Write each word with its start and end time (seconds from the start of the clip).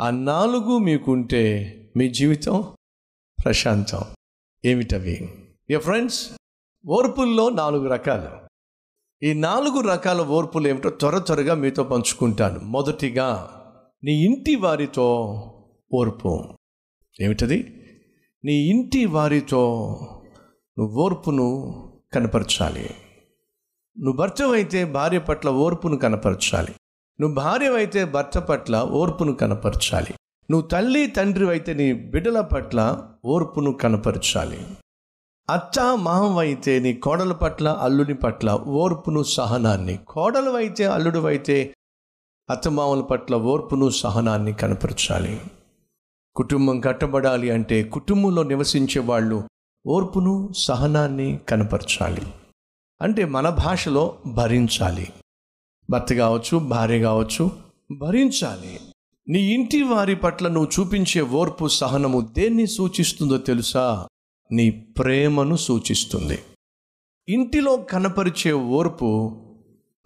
ఆ 0.00 0.10
నాలుగు 0.10 0.78
మీకుంటే 0.78 1.76
మీ 1.96 2.08
జీవితం 2.08 2.64
ప్రశాంతం. 3.44 4.00
ఏమిటవి? 4.64 5.28
ఏ 5.70 5.78
ఫ్రెండ్స్ 5.78 6.30
ఓర్పుల్లో 6.86 7.48
నాలుగు 7.48 7.88
రకాలు. 7.88 8.48
ఈ 9.26 9.32
నాలుగు 9.32 9.80
రకాల 9.80 10.20
ఓర్పులు 10.20 10.68
ఏమిటో 10.68 10.90
త్వర 10.90 11.18
త్వరగా 11.18 11.54
మీతో 11.54 11.84
పంచుకుంటాను. 11.84 12.60
మొదటిగా 12.60 13.50
నీ 14.04 14.12
ఇంటి 14.12 14.54
వారితో 14.54 15.36
ఓర్పు. 15.94 16.44
ఏమిటది? 17.20 17.82
నీ 18.44 18.52
ఇంటి 18.52 19.06
వారితో 19.06 19.90
నువ్వు 20.78 20.96
ఓర్పును 20.96 21.72
కనపరచాలి. 22.14 22.90
నువ్వు 23.98 24.12
భర్తవైతే 24.12 24.84
భార్య 24.84 25.18
పట్ల 25.18 25.48
ఓర్పును 25.48 25.96
కనపరచాలి. 25.96 26.74
నువ్వు 27.20 27.34
భార్యవైతే 27.34 28.04
భర్త 28.04 28.38
పట్ల 28.38 28.82
ఓర్పును 28.82 29.32
కనపరచాలి. 29.32 30.14
నువ్వు 30.50 30.68
తల్లి 30.68 31.06
తండ్రి 31.06 31.48
అయితే 31.48 31.74
నీ 31.74 31.92
బిడ్డల 31.92 32.40
పట్ల 32.40 33.02
ఓర్పును 33.24 33.72
కనపరచాలి. 33.72 34.66
అత్త 35.50 35.80
మామవైతే 35.80 36.78
నీ 36.78 36.92
కోడల 36.94 37.32
పట్ల 37.32 37.68
అల్లుని 37.68 38.14
పట్ల 38.14 38.50
ఓర్పును 38.52 39.22
సహనాన్ని 39.22 39.98
కోడలు 40.08 40.50
అయితే 40.50 40.84
అల్లుడు 40.84 41.18
అయితే 41.18 41.74
అత్తమామల 42.50 43.00
పట్ల 43.00 43.34
ఓర్పును 43.34 43.90
సహనాన్ని 43.90 44.52
కనపరచాలి. 44.52 45.40
కుటుంబం 46.36 46.80
కట్టబడాలి 46.80 47.50
అంటే 47.50 47.82
కుటుంబంలో 47.82 48.42
నివసించే 48.42 49.00
వాళ్ళు 49.00 49.42
ఓర్పును 49.86 50.48
సహనాన్ని 50.56 51.40
కనపరచాలి. 51.48 52.22
అంటే 53.02 53.24
మన 53.24 53.48
భాషలో 53.48 54.16
భరించాలి. 54.26 55.08
భర్త 55.90 56.14
కావచ్చు 56.14 56.58
భార్య 56.58 56.98
కావచ్చు 56.98 57.50
భరించాలి. 57.98 58.80
నీ 59.28 59.38
ఇంటి 59.38 59.82
వారి 59.82 60.16
పట్ల 60.16 60.48
నువ్వు 60.48 60.80
చూపించే 60.80 61.20
ఓర్పు 61.20 61.68
సహనము 61.68 62.20
దేన్ని 62.20 62.66
సూచిస్తుందో 62.66 63.36
తెలుసా? 63.36 64.06
నీ 64.52 64.70
ప్రేమను 64.70 65.56
సూచిస్తుంది. 65.56 66.38
ఇంటిలో 67.28 67.76
కనపరిచే 67.76 68.52
ఓర్పు 68.52 69.40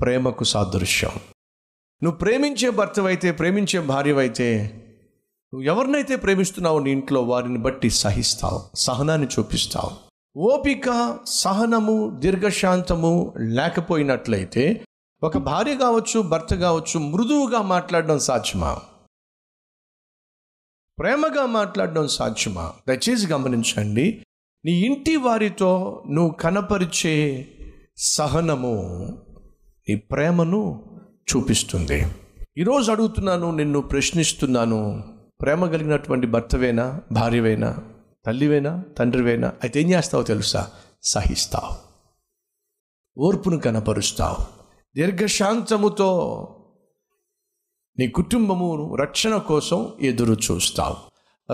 ప్రేమకు 0.01 0.45
సాదృశ్యం. 0.45 1.11
నువ్వు 2.03 2.19
ప్రేమించే 2.19 2.71
భర్తవైతే 2.71 3.33
ప్రేమించే 3.33 3.81
భార్యవైతే 3.81 4.71
నువ్వు 5.55 5.67
ఎవరినైతే 5.67 6.17
ప్రేమిస్తున్నావు 6.17 6.79
నీ 6.79 6.91
ఇంట్లో 6.91 7.23
వారిని 7.23 7.59
బట్టి 7.59 7.91
సహిస్తావు 7.91 8.77
సహనాన్ని 8.77 9.29
చూపిస్తావు. 9.39 9.91
ఓపిక 10.39 11.19
సహనము 11.27 12.17
దీర్ఘశాంతము 12.21 13.35
లేకపోయినట్లయితే 13.39 14.85
ఒక 15.25 15.39
భార్య 15.39 15.77
కావచ్చు 15.77 16.21
భర్త 16.21 16.55
కావచ్చు 16.55 17.01
మృదువుగా 17.01 17.63
మాట్లాడడం 17.63 18.19
సాధ్యమా? 18.19 18.81
ప్రేమగా 20.99 21.47
మాట్లాడడం 21.47 22.09
సాధ్యమా? 22.09 22.73
దయచేసి 22.89 23.27
గమనించండి 23.27 24.27
నీ 24.65 24.73
ఇంటి 24.73 25.17
వారితో 25.17 26.03
నువ్వు 26.11 26.33
కనపరిచే 26.33 27.49
సహనము 27.97 28.83
నీ 29.89 29.97
ప్రేమను 29.97 30.85
చూపిస్తుంది. 31.37 32.07
ఈరోజు 32.59 32.91
అడుగుతున్నాను 32.91 33.51
నిన్ను 33.51 33.81
ప్రశ్నిస్తున్నాను 33.81 35.05
ప్రేమ 35.41 35.67
కలిగినటువంటి 35.67 36.27
భర్తవేనా 36.27 37.01
భార్యవేనా 37.13 37.79
తల్లివేనా 38.27 38.85
తండ్రివేనా? 38.99 39.49
అయితే 39.63 39.81
ఏం 39.81 39.91
చేస్తావో 39.91 40.25
తెలుసా? 40.25 40.71
సహిస్తావు. 41.03 41.77
ఓర్పును 43.19 43.59
కనపరుస్తావు. 43.59 44.54
దీర్ఘశాంతముతో 44.97 46.11
నీ 47.99 48.09
కుటుంబము 48.09 48.95
రక్షణ 48.95 49.37
కోసం 49.37 49.93
ఎదురు 50.01 50.33
చూస్తావు. 50.33 50.97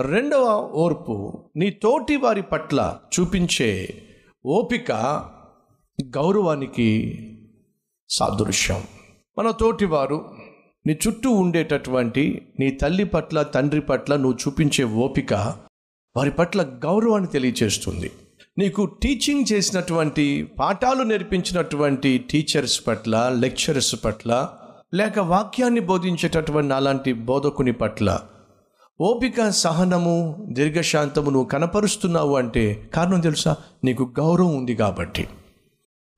రెండవ 0.01 0.71
ఓర్పు 0.73 1.49
నీ 1.55 1.69
తోటి 1.69 2.15
వారి 2.15 2.41
పట్ల 2.41 2.99
చూపించే 3.19 4.01
ఓపిక 4.45 4.91
గౌరవానికి 6.15 6.89
సాదృశ్యం. 8.09 8.83
మన 9.37 9.51
తోటివారు 9.51 10.29
నీ 10.87 10.97
చుట్టూ 11.07 11.29
ఉండేటటువంటి 11.31 12.53
నీ 12.59 12.71
తల్లి 12.71 13.03
పట్ల 13.03 13.43
తండ్రి 13.43 13.81
పట్ల 13.81 14.15
నువ్వు 14.15 14.37
చూపించే 14.47 14.83
ఓపిక 14.83 15.33
వారి 16.15 16.31
పట్ల 16.31 16.63
గౌరవాన్ని 16.63 17.29
తెలియచేస్తుంది. 17.29 18.11
నీకు 18.57 18.85
టీచింగ్ 18.85 19.45
చేసినటువంటి 19.53 20.51
పాఠాలు 20.59 21.03
నేర్పించినటువంటి 21.03 22.17
టీచర్స్ 22.17 22.87
పట్ల 22.87 23.35
లెక్చరర్స్ 23.39 23.95
పట్ల 24.05 24.49
లేక 24.93 25.19
వాక్యాన్ని 25.19 25.79
బోధించేటటువంటి 25.79 26.73
అలాంటి 26.73 27.13
బోధకుని 27.13 27.71
పట్ల 27.71 28.19
ఓపిక 29.01 29.49
సహనము 29.49 30.45
దీర్ఘశాంతము 30.49 31.29
నువ్వు 31.29 31.49
కనపరుస్తున్నావు 31.49 32.37
అంటే 32.37 32.89
కారణం 32.93 33.19
తెలుసా? 33.19 33.55
నీకు 33.83 34.13
గౌరవం 34.19 34.57
ఉంది 34.57 34.75
కాబట్టి. 34.75 35.27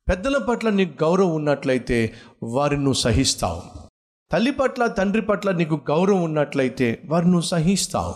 పెద్దల 0.09 0.37
పట్ల 0.37 0.69
నీకు 0.69 1.03
గౌరవం 1.03 1.35
ఉన్నట్లయితే 1.35 2.13
వారిని 2.43 2.83
నువ్వు 2.83 2.99
సహిస్తావు. 2.99 3.89
తల్లి 4.31 4.51
పట్ల 4.51 4.87
తండ్రి 4.87 5.21
పట్ల 5.21 5.51
నీకు 5.51 5.81
గౌరవం 5.91 6.23
ఉన్నట్లయితే 6.23 7.01
వారిని 7.05 7.31
నువ్వు 7.31 7.47
సహిస్తావు. 7.47 8.15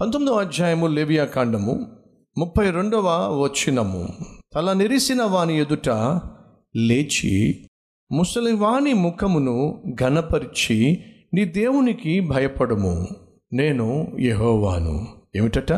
పంతొమ్మిదవ 0.00 0.38
అధ్యాయము 0.38 0.86
లేవియా 0.86 1.24
కాండము. 1.24 1.86
ముప్పై 2.38 2.70
రెండవ 2.70 3.38
వచ్చినము 3.42 4.08
తల 4.54 4.72
నిరిసిన 4.72 5.22
వాని 5.22 5.60
ఎదుట 5.60 5.88
లేచి 6.76 7.66
ముసలివాని 8.12 8.92
ముఖమును 8.94 9.82
ఘనపరిచి 10.00 11.04
నీ 11.34 11.44
దేవునికి 11.44 12.20
భయపడము. 12.20 13.08
నేను 13.52 14.16
యహోవాను. 14.20 15.06
ఏమిటట? 15.36 15.72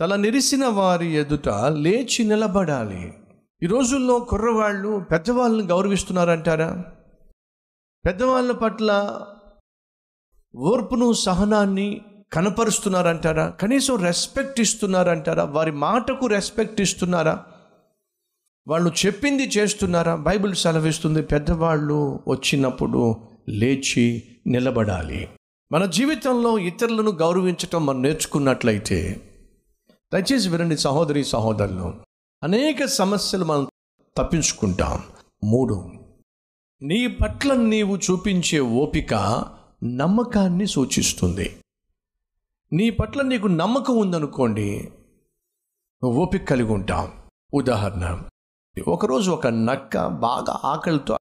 తల 0.00 0.16
నిరిసిన 0.16 0.66
వారి 0.66 1.14
ఎదుట 1.14 1.48
లేచి 1.48 2.24
నిలబడాలి. 2.24 3.14
ఈ 3.62 3.66
రోజుల్లో 3.66 4.18
కుర్రవాళ్ళు 4.18 5.04
పెద్దవాళ్ళని 5.12 5.68
గౌరవిస్తున్నారంటారా? 5.68 6.84
పెద్దవాళ్ళ 8.06 8.52
పట్ల 8.52 9.20
ఓర్పును 10.56 11.12
సహనాన్ని 11.12 12.00
కనపరుస్తున్నారంటారా? 12.32 13.48
కనీసం 13.48 13.96
రెస్పెక్ట్ 13.96 14.60
ఇస్తున్నారంటారా? 14.60 15.44
వారి 15.44 15.72
మాటకు 15.72 16.26
రెస్పెక్ట్ 16.26 16.80
ఇస్తున్నారా? 16.80 17.44
వాళ్ళు 18.68 18.92
చెప్పింది 19.06 19.42
చేస్తున్నారా? 19.42 20.14
బైబిల్ 20.14 20.54
సెలవిస్తుంది 20.54 21.22
పెద్దవాళ్ళు 21.22 22.20
వచ్చినప్పుడు 22.28 23.16
లేచి 23.48 24.22
నిలబడాలి. 24.46 25.28
మన 25.72 25.86
జీవితంలో 25.86 26.58
ఇతరులను 26.58 27.10
గౌరవించటం 27.10 27.86
మనం 27.86 28.02
నేర్చుకున్నట్లయితే 28.02 29.20
దయచేసి 30.14 30.48
వినండి 30.48 30.76
సహోదరి 30.76 31.24
సహోదరులు. 31.24 31.94
అనేక 32.44 32.84
సమస్యలు 32.84 33.44
మనం 33.44 33.68
తప్పించుకుంటాం. 34.16 35.02
మూడు 35.44 35.90
నీ 36.82 37.06
పట్ల 37.06 37.54
నీవు 37.54 37.96
చూపించే 37.96 38.60
ఓపిక 38.60 39.14
నమ్మకాన్ని 39.84 40.66
సూచిస్తుంది. 40.66 41.56
నీ 42.74 42.90
పట్ల 42.90 43.22
నీకు 43.22 43.46
నమ్మకం 43.46 43.96
ఉందనుకోండి 43.96 44.92
ఓపిక 46.04 46.48
కలిగి 46.48 46.72
ఉంటాం 46.72 47.12
ఉదాహరణ 47.54 48.22
ఒకరోజు 48.88 49.30
ఒక 49.30 49.46
నక్క 49.46 50.06
బాగా 50.06 50.60
ఆకలితో 50.64 51.16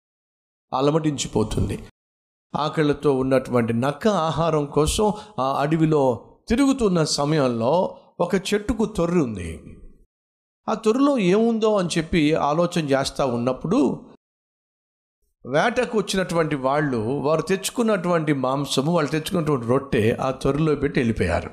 అలమటించిపోతుంది. 0.74 1.84
ఆకలితో 2.56 3.14
ఉన్నటువంటి 3.14 3.74
నక్క 3.74 4.08
ఆహారం 4.08 4.66
కోసం 4.66 5.14
ఆ 5.40 5.62
అడవిలో 5.62 6.26
తిరుగుతున్న 6.48 7.04
సమయంలో 7.04 7.98
ఒక 8.20 8.36
చెట్టుకు 8.36 8.86
తొర్రి 8.86 9.20
ఉంది. 9.20 9.64
ఆ 10.70 10.74
తొర్రిలో 10.74 11.18
ఏముందో 11.18 11.78
అని 11.78 11.90
చెప్పి 11.98 12.34
ఆలోచన 12.34 12.86
చేస్తూ 12.86 13.28
ఉన్నప్పుడు 13.28 14.11
వేటకు 15.46 15.98
వచ్చినటువంటి 15.98 16.56
వాళ్ళు 16.56 16.98
వారు 16.98 17.42
తెచ్చుకున్నటువంటి 17.42 18.34
మాంసము 18.34 18.94
వాళ్ళు 18.94 19.12
తెచ్చుకున్నటువంటి 19.12 19.68
రొట్టె 19.68 20.18
ఆ 20.22 20.32
తొర్రెలో 20.32 20.76
పెట్టి 20.76 21.00
వెళ్ళిపోయారు. 21.00 21.50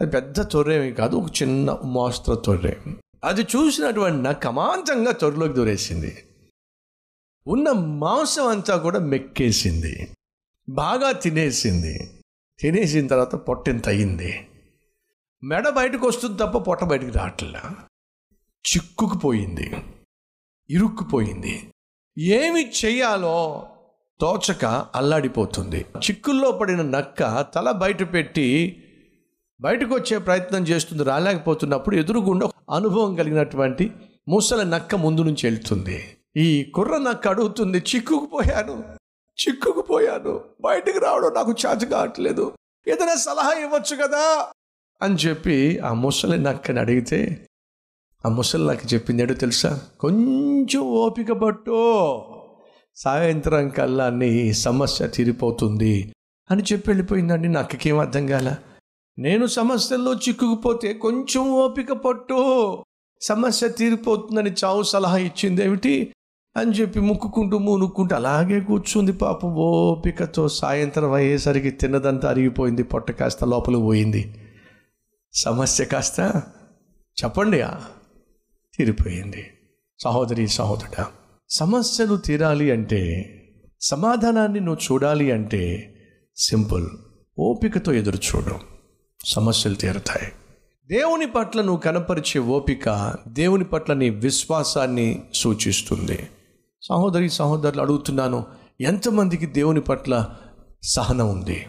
అది 0.00 0.10
పెద్ద 0.10 0.50
తొర్రేమి 0.50 0.92
కాదు 0.92 1.16
ఒక 1.16 1.42
చిన్న 1.42 1.78
మోస్త్ర 1.84 2.34
తొర్రె. 2.34 2.74
అది 3.24 3.42
చూసినటువంటి 3.42 4.22
నా 4.22 4.32
కమాంతంగా 4.32 5.12
తొర్రెలోకి 5.12 5.52
దూరేసింది. 5.52 6.24
ఉన్న 7.46 7.70
మాంసం 7.72 8.46
అంతా 8.46 8.76
కూడా 8.76 8.98
మెక్కేసింది. 8.98 10.08
బాగా 10.68 11.12
తినేసింది. 11.12 12.10
తినేసిన 12.58 13.06
తర్వాత 13.06 13.34
పొట్టెంత 13.34 13.88
అయింది? 13.88 14.48
మెడ 15.44 15.68
బయటకు 15.68 16.06
వస్తుంది 16.06 16.36
తప్ప 16.36 16.58
పొట్ట 16.58 16.84
బయటకు 16.84 17.18
రావట్లా. 17.18 17.62
చిక్కుకుపోయింది. 18.52 19.74
ఇరుక్కుపోయింది. 20.70 21.70
ఏమి 22.18 22.72
చేయాలో 22.84 23.66
తోచక 24.20 24.64
అల్లాడిపోతుంది. 24.94 25.86
చిక్కుల్లో 25.98 26.50
పడిన 26.50 26.82
నక్క 26.82 27.44
తల 27.54 27.70
బయట 27.70 28.14
పెట్టి 28.14 28.76
బయటకు 29.60 29.94
వచ్చే 29.94 30.18
ప్రయత్నం 30.18 30.62
చేస్తుంది 30.62 31.02
రాలేకపోతున్నప్పుడు 31.04 31.96
ఎదురుగుండా 31.96 32.50
అనుభవం 32.70 33.14
కలిగినటువంటి 33.14 33.90
ముసలి 34.28 34.64
నక్క 34.64 34.94
ముందు 34.94 35.22
నుంచి 35.22 35.46
వెళ్తుంది. 35.46 36.16
ఈ 36.36 36.64
కుర్ర 36.64 36.98
నక్క 36.98 37.28
అడుగుతుంది 37.28 37.78
చిక్కుకుపోయాను 37.78 38.84
చిక్కుకుపోయాను 39.38 40.40
బయటకు 40.60 40.98
రావడం 40.98 41.32
నాకు 41.34 41.54
చాచి 41.66 41.86
కావట్లేదు 41.86 42.52
ఏదైనా 42.88 43.14
సలహా 43.14 43.52
ఇవ్వచ్చు 43.52 43.96
కదా? 43.96 44.52
అని 45.02 45.14
చెప్పి 45.14 45.78
ఆ 45.78 45.92
ముసలి 45.92 46.38
నక్కని 46.38 46.80
అడిగితే 46.80 47.46
ఆ 48.26 48.28
ముసలి 48.28 48.66
నాకు 48.66 48.94
చెప్పింది 48.94 49.22
ఏడో 49.22 49.34
తెలుసా? 49.34 49.80
కొంచెం 50.00 50.80
ఓపిక 50.80 51.32
పట్టు. 51.32 52.20
సాయంత్రం 52.96 53.68
కల్లా 53.68 54.10
నీ 54.10 54.52
సమస్య 54.52 55.06
తీరిపోతుంది 55.06 56.12
అని 56.50 56.62
చెప్పి 56.62 56.90
వెళ్ళిపోయిందండి. 56.90 57.48
నాకేం 57.48 57.98
అర్థం 57.98 58.26
కాల. 58.26 58.56
నేను 59.18 59.46
సమస్యల్లో 59.46 60.14
చిక్కుకుపోతే 60.14 60.92
కొంచెం 60.92 61.50
ఓపిక 61.50 61.92
పట్టు. 61.92 62.78
సమస్య 63.20 63.68
తీరిపోతుందని 63.68 64.52
చావు 64.64 64.82
సలహా 64.82 65.16
ఇచ్చింది 65.16 65.64
ఏమిటి 65.64 66.14
అని 66.56 66.70
చెప్పి 66.70 67.00
ముక్కుకుంటూ 67.00 67.58
మూనుక్కుంటూ 67.58 68.16
అలాగే 68.16 68.60
కూర్చుంది 68.60 69.12
పాపం. 69.12 69.54
ఓపికతో 69.54 70.48
సాయంత్రం 70.48 71.12
అయ్యేసరికి 71.12 71.70
తిన్నదంతా 71.70 72.28
అరిగిపోయింది. 72.28 72.82
పొట్ట 72.82 73.10
కాస్త 73.10 73.44
లోపల 73.44 73.76
పోయింది. 73.76 74.34
సమస్య 75.32 75.84
కాస్త 75.84 76.42
చెప్పండి 77.24 77.60
తీరిపోయింది. 78.78 79.46
సహోదరి 80.00 80.48
సహోదరుడ 80.48 81.04
సమస్యలు 81.48 82.16
తీరాలి 82.16 82.70
అంటే 82.70 83.28
సమాధానాన్ని 83.80 84.60
నువ్వు 84.60 84.92
చూడాలి 84.92 85.32
అంటే 85.32 85.94
సింపుల్. 86.36 86.88
ఓపికతో 87.38 87.92
ఎదురు 87.92 88.16
చూడు. 88.16 88.54
సమస్యలు 89.24 89.74
తీరుతాయి. 89.74 90.32
దేవుని 90.86 91.26
పట్ల 91.26 91.62
నువ్వు 91.62 91.80
కనపరిచే 91.80 92.38
ఓపిక 92.38 93.14
దేవుని 93.28 93.64
పట్ల 93.64 93.92
నీ 93.92 94.10
విశ్వాసాన్ని 94.10 95.22
సూచిస్తుంది. 95.34 96.28
సహోదరి 96.82 97.30
సహోదరులు 97.30 97.80
అడుగుతున్నాను 97.80 98.46
ఎంతమందికి 98.80 99.46
దేవుని 99.46 99.80
పట్ల 99.80 100.34
సహనం 100.82 101.28
ఉంది? 101.28 101.66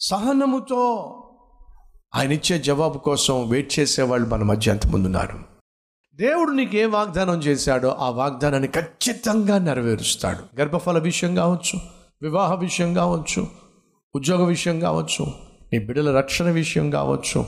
సహనముతో 0.00 1.06
ఆయన 2.14 2.32
ఇచ్చే 2.32 2.58
జవాబు 2.58 2.98
కోసం 2.98 3.48
వెయిట్ 3.48 3.78
చేసేవాళ్ళు 3.78 4.28
మన 4.28 4.42
మధ్య 4.42 4.70
ఎంతమంది 4.70 5.06
ఉన్నారు? 5.06 5.49
దేవుడు 6.14 6.50
నీకు 6.50 6.76
ఏ 6.76 6.84
వాగ్దానం 6.84 7.38
చేశాడో 7.38 7.88
ఆ 7.88 8.10
వాగ్దానాన్ని 8.10 8.68
ఖచ్చితంగా 8.68 9.58
నెరవేరుస్తాడు. 9.58 10.60
గర్భఫల 10.60 10.98
విషయం 10.98 11.34
కావచ్చు 11.34 11.80
వివాహ 12.22 12.54
విషయం 12.54 12.94
కావచ్చు 12.94 13.46
ఉద్యోగ 14.14 14.44
విషయం 14.44 14.80
కావచ్చు 14.80 15.26
నీ 15.72 15.78
బిడ్డల 15.78 16.16
రక్షణ 16.16 16.44
విషయం 16.44 16.90
కావచ్చు 16.90 17.44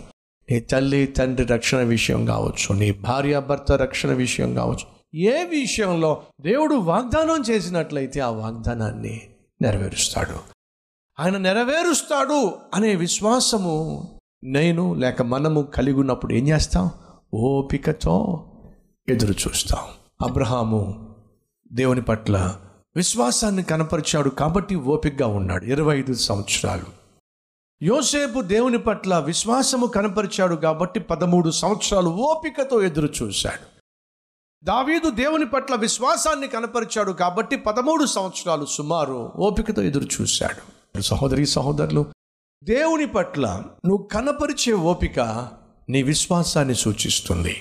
నీ 0.51 0.61
తల్లి 0.61 1.07
తండ్రి 1.07 1.47
రక్షణ 1.47 1.79
విషయం 1.79 2.27
కావచ్చు 2.27 2.75
నీ 2.75 2.93
భార్య 2.93 3.41
భర్త 3.41 3.73
రక్షణ 3.73 4.13
విషయం 4.13 4.55
కావచ్చు. 4.55 5.03
ఏ 5.15 5.45
విషయంలో 5.45 6.23
దేవుడు 6.41 6.75
వాగ్దానం 6.75 7.43
చేసినట్లయితే 7.51 8.21
ఆ 8.21 8.31
వాగ్దానాన్ని 8.31 9.21
నెరవేరుస్తాడు. 9.63 10.37
ఆయన 11.21 11.37
నెరవేరుస్తాడు 11.37 12.53
అనే 12.75 12.95
విశ్వాసము 12.95 14.09
నేను 14.45 14.95
లేక 14.95 15.23
మనము 15.23 15.63
కలిగి 15.63 16.01
ఉన్నప్పుడు 16.01 16.35
ఏం 16.35 16.49
చేస్తాం? 16.49 16.91
ఓపికతో 17.35 18.49
ఎదురు 19.09 19.31
చూస్తాం. 19.31 19.79
అబ్రహాము 20.23 21.15
దేవుని 21.73 22.03
పట్ల 22.03 22.57
విశ్వాసాన్ని 22.97 23.63
కనపరిచాడు 23.63 24.29
కాబట్టి 24.31 24.75
ఓపికగా 24.75 25.27
ఉన్నాడు. 25.27 25.65
ఇరవై 25.65 25.99
ఐదు 25.99 26.15
సంవత్సరాలు. 26.15 26.85
యోసేపు 27.83 28.41
దేవుని 28.41 28.79
పట్ల 28.79 29.19
విశ్వాసము 29.19 29.87
కనపరిచాడు 29.87 30.55
కాబట్టి 30.55 31.01
పదమూడు 31.01 31.51
సంవత్సరాలు 31.51 32.09
ఓపికతో 32.09 32.83
ఎదురు 32.83 33.09
చూశాడు. 33.23 33.67
దావీదు 34.65 35.11
దేవుని 35.11 35.47
పట్ల 35.47 35.75
విశ్వాసాన్ని 35.75 36.49
కనపరిచాడు 36.49 37.13
కాబట్టి 37.13 37.57
పదమూడు 37.57 38.05
సంవత్సరాలు 38.05 38.65
సుమారు 38.65 39.33
ఓపికతో 39.37 39.83
ఎదురు 39.83 40.07
చూశాడు. 40.21 41.01
సహోదరి 41.03 41.47
సహోదరులు 41.47 42.07
దేవుని 42.65 43.07
పట్ల 43.07 43.63
నువ్వు 43.87 44.09
కనపరిచే 44.13 44.73
ఓపిక 44.73 45.49
నీ 45.89 46.03
విశ్వాసాన్ని 46.03 46.75
సూచిస్తుంది. 46.75 47.57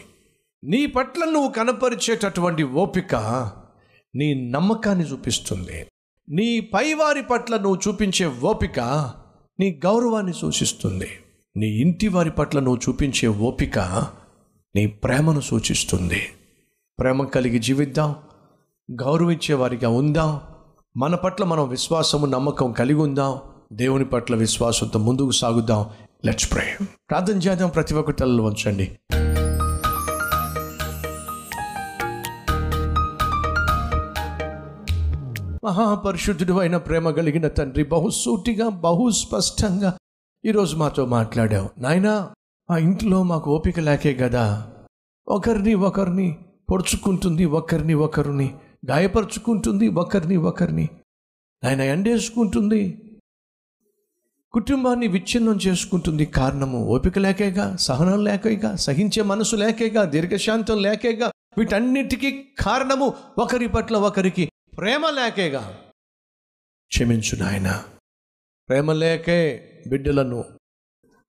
నీ 0.63 0.85
పట్ల 0.85 1.25
నువ్వు 1.25 1.49
కనపరిచేటటువంటి 1.49 2.63
ఓపిక 2.63 3.15
నీ 4.15 4.49
నమ్మకాన్ని 4.49 5.05
చూపిస్తుంది. 5.05 5.85
నీ 6.29 6.59
పైవారి 6.59 7.23
పట్ల 7.23 7.57
నువ్వు 7.57 7.79
చూపించే 7.87 8.25
ఓపిక 8.25 8.79
నీ 9.59 9.79
గౌరవాన్ని 9.85 10.33
సూచిస్తుంది. 10.33 11.07
నీ 11.57 11.67
ఇంటి 11.67 12.07
వారి 12.07 12.31
పట్ల 12.31 12.59
నువ్వు 12.59 12.81
చూపించే 12.89 13.27
ఓపిక 13.27 13.79
నీ 14.75 14.87
ప్రేమను 14.87 15.41
సూచిస్తుంది. 15.41 16.21
ప్రేమ 16.99 17.23
కలిగి 17.23 17.59
జీవిద్దాం 17.59 18.15
గౌరవించే 18.91 19.55
వారిగా 19.55 19.89
ఉందాం 19.89 20.41
మన 20.97 21.15
పట్ల 21.15 21.43
మనం 21.43 21.69
విశ్వాసము 21.69 22.25
నమ్మకం 22.25 22.71
కలిగి 22.71 22.99
ఉందాం 22.99 23.39
దేవుని 23.73 24.05
పట్ల 24.05 24.35
విశ్వాసంతో 24.35 24.99
ముందుకు 24.99 25.31
సాగుదాం. 25.31 25.85
లెట్స్ 26.25 26.51
ప్రే 26.51 26.77
ప్రార్థన 27.09 27.37
చేద్దాం 27.37 27.69
ప్రతి 27.69 27.93
ఒక్క 27.93 28.11
తలలో 28.11 28.43
ఉంచండి 28.43 28.91
మహాపరిశుద్ధుడు 35.63 36.53
అయిన 36.59 36.77
ప్రేమ 36.77 37.09
కలిగిన 37.09 37.47
తండ్రి 37.47 37.83
బహుసూటిగా 37.83 38.69
బహు 38.69 39.09
స్పష్టంగా 39.09 39.97
ఈరోజు 40.45 40.75
మాతో 40.75 41.05
మాట్లాడావు. 41.05 41.69
నాయనా 41.77 42.33
ఆ 42.71 42.77
ఇంట్లో 42.77 43.23
మాకు 43.23 43.55
ఓపిక 43.55 43.79
లేకే 43.79 44.13
కదా 44.13 44.71
ఒకరిని 45.27 45.73
ఒకరిని 45.73 46.37
పొడుచుకుంటుంది 46.71 47.45
ఒకరిని 47.45 47.93
ఒకరిని 47.93 48.55
గాయపరుచుకుంటుంది 48.85 49.87
ఒకరిని 49.87 50.37
ఒకరిని 50.37 50.89
ఆయన 51.65 51.81
ఎండేసుకుంటుంది. 51.81 52.97
కుటుంబాన్ని 54.51 55.07
విచ్ఛిన్నం 55.07 55.59
చేసుకుంటుంది 55.67 56.25
కారణము 56.25 56.85
ఓపిక 56.85 57.19
లేకేగా 57.19 57.75
సహనం 57.75 58.23
లేకేగా 58.23 58.75
సహించే 58.75 59.21
మనసు 59.23 59.55
లేకేగా 59.55 60.03
దీర్ఘశాంతం 60.03 60.81
లేకేగా 60.81 61.31
వీటన్నిటికీ 61.57 62.31
కారణము 62.59 63.13
ఒకరి 63.37 63.67
పట్ల 63.67 63.97
ఒకరికి 63.97 64.50
ప్రేమ 64.77 65.09
లేకేగా. 65.09 65.79
క్షమించు 66.87 67.35
నాయన. 67.35 67.83
ప్రేమ 68.69 68.91
లేకే 68.91 69.67
బిడ్డలను 69.87 70.43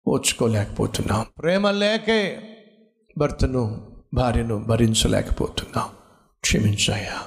ఓర్చుకోలేకపోతున్నాం 0.08 1.26
ప్రేమ 1.38 1.70
లేకే 1.70 2.42
భర్తను 3.18 3.92
భార్యను 4.14 4.64
భరించలేకపోతున్నాం. 4.64 5.88
క్షమించాయా 6.40 7.20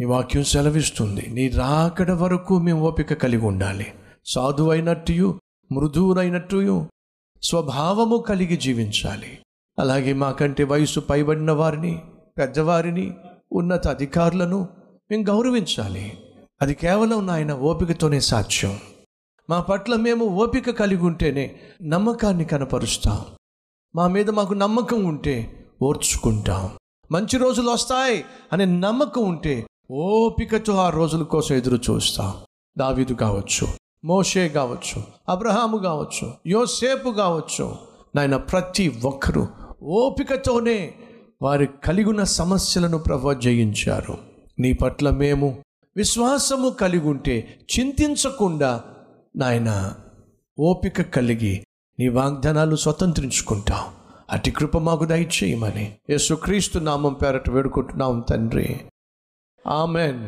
నీ 0.00 0.04
వాక్యం 0.04 0.44
సెలవిస్తుంది. 0.44 1.26
నీ 1.28 1.48
రాకడ 1.48 2.10
వరకు 2.10 2.58
మేము 2.58 2.80
ఓపిక 2.80 3.14
కలిగి 3.14 3.44
ఉండాలి. 3.44 3.92
సాధువైనట్టు 4.26 5.40
మృదువునైనట్టు 5.72 6.86
స్వభావము 7.42 8.16
కలిగి 8.16 8.56
జీవించాలి. 8.56 9.38
అలాగే 9.78 10.12
మాకంటే 10.12 10.64
వయసు 10.64 11.00
పైబడిన 11.00 11.50
వారిని 11.50 12.02
పెద్దవారిని 12.38 13.14
ఉన్నత 13.52 13.88
అధికారులను 13.88 14.85
మేము 15.10 15.22
గౌరవించాలి. 15.22 16.18
అది 16.62 16.74
కేవలం 16.74 17.26
నాయన 17.26 17.52
ఓపికతోనే 17.52 18.20
సాధ్యం. 18.20 18.78
మా 19.50 19.60
పట్ల 19.60 19.94
మేము 19.94 20.24
ఓపిక 20.24 20.70
కలిగి 20.70 21.02
ఉంటేనే 21.02 21.60
నమ్మకాన్ని 21.82 22.44
కనపరుస్తాం. 22.44 23.24
మా 23.96 24.08
మీద 24.08 24.30
మాకు 24.30 24.54
నమ్మకం 24.54 25.04
ఉంటే 25.04 25.66
ఓర్చుకుంటాం. 25.82 26.70
మంచి 27.12 27.38
రోజులు 27.38 27.70
వస్తాయి 27.70 28.24
అనే 28.52 28.64
నమ్మకం 28.64 29.24
ఉంటే 29.24 29.66
ఓపికతో 29.90 30.76
ఆ 30.76 30.90
రోజుల 30.90 31.22
కోసం 31.22 31.54
ఎదురు 31.54 31.76
చూస్తాం. 31.90 32.34
దావీదు 32.78 33.14
కావచ్చు 33.14 33.68
మోషే 34.04 34.48
కావచ్చు 34.48 35.02
అబ్రహాము 35.28 35.78
కావచ్చు 35.78 36.32
యోసేపు 36.46 37.10
కావచ్చు. 37.10 37.76
నాయన 38.16 38.36
ప్రతి 38.36 39.00
ఒక్కరూ 39.04 39.46
ఓపికతోనే 39.82 40.94
వారు 41.42 41.66
కలిగిన 41.84 42.24
సమస్యలను 42.24 42.98
ప్రభ 42.98 43.32
జయించారు. 43.32 44.25
నీ 44.58 44.72
పట్ల 44.72 45.10
మేము 45.10 45.62
విశ్వాసము 45.96 46.68
కలిగి 46.68 47.08
ఉంటే 47.08 47.66
చింతించకుండా 47.78 48.84
నాయన 49.36 49.94
ఓపిక 50.58 51.02
కలిగి 51.02 51.64
నీ 51.98 52.08
వాగ్దానాలు 52.08 52.76
స్వతంత్రించుకుంటాం. 52.76 53.80
అటు 54.30 54.50
కృప 54.50 54.78
మాకు 54.78 55.04
దయచేయమని. 55.04 55.96
యేసుక్రీస్తు 56.10 56.78
నామం 56.78 57.14
పేరట 57.14 57.50
వేడుకుంటున్నాం 57.50 58.24
తండ్రి. 58.30 58.80
ఆమెన్. 59.66 60.20